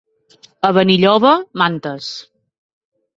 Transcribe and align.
A 0.69 0.71
Benilloba, 0.77 1.33
mantes. 1.63 2.09